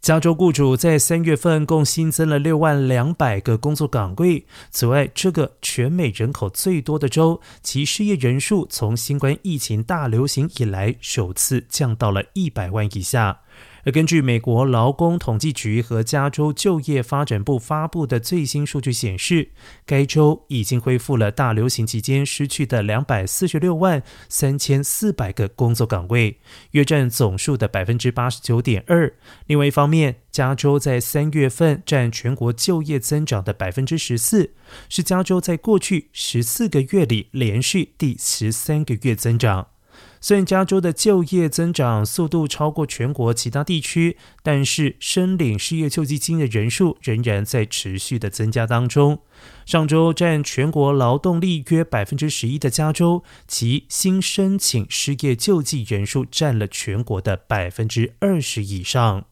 [0.00, 4.46] 加州雇主在三月份共新增了六万两百个工作岗位。
[4.70, 13.40] 此外，这个全美人口最多的州，其失业人数从新冠疫情大流行以来首次降到了一百万以下。
[13.84, 19.50] 而根据美国劳工统计局和加州就业发展部发布的最新数据显示，
[19.86, 26.38] 该州已经恢复了大流行期间失去的两百四十六万三千四百个工作岗位，
[26.72, 29.12] 约占总数的百分之八十九点二。
[29.46, 34.52] 另外一方面，加州在三月份占全国就业增长的百分之十四，
[34.88, 39.68] 是加州在过去十四个月里连续第十三个月增长。
[40.20, 49.20] 虽然加州的就业增长速度超过全国其他地区，但是申领失业救济金的人数仍然在持续的增加当中。
[49.64, 59.24] 上周占全国劳动力约百分之十一的加州，其新申请失业救济人数占了全国的百分之二十以上。